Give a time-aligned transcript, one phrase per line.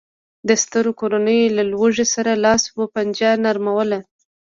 [0.47, 3.99] د سرتېرو کورنیو له لوږې سره لاس و پنجه نرموله